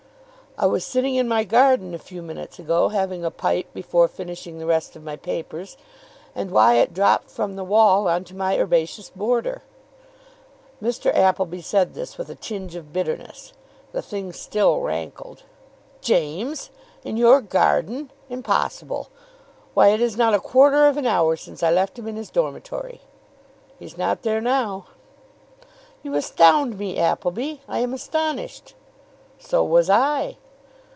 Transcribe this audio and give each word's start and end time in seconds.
"I 0.57 0.65
was 0.65 0.83
sitting 0.85 1.15
in 1.15 1.29
my 1.29 1.45
garden 1.45 1.95
a 1.95 1.97
few 1.97 2.21
minutes 2.21 2.59
ago, 2.59 2.89
having 2.89 3.23
a 3.23 3.31
pipe 3.31 3.73
before 3.73 4.07
finishing 4.09 4.59
the 4.59 4.65
rest 4.65 4.97
of 4.97 5.03
my 5.03 5.15
papers, 5.15 5.77
and 6.35 6.51
Wyatt 6.51 6.93
dropped 6.93 7.31
from 7.31 7.55
the 7.55 7.63
wall 7.63 8.09
on 8.09 8.25
to 8.25 8.35
my 8.35 8.59
herbaceous 8.59 9.09
border." 9.09 9.63
Mr. 10.83 11.09
Appleby 11.15 11.61
said 11.61 11.93
this 11.93 12.17
with 12.17 12.29
a 12.29 12.35
tinge 12.35 12.75
of 12.75 12.91
bitterness. 12.91 13.53
The 13.93 14.01
thing 14.01 14.33
still 14.33 14.81
rankled. 14.81 15.43
"James! 16.01 16.69
In 17.05 17.15
your 17.15 17.39
garden! 17.41 18.11
Impossible. 18.29 19.07
Why, 19.73 19.87
it 19.87 20.01
is 20.01 20.17
not 20.17 20.33
a 20.35 20.39
quarter 20.39 20.85
of 20.85 20.97
an 20.97 21.07
hour 21.07 21.37
since 21.37 21.63
I 21.63 21.71
left 21.71 21.97
him 21.97 22.07
in 22.09 22.17
his 22.17 22.29
dormitory." 22.29 23.01
"He's 23.79 23.97
not 23.97 24.21
there 24.23 24.41
now." 24.41 24.87
"You 26.03 26.13
astound 26.13 26.77
me, 26.77 26.99
Appleby. 26.99 27.61
I 27.69 27.79
am 27.79 27.93
astonished." 27.93 28.75
"So 29.39 29.63
was 29.63 29.89
I." 29.89 30.37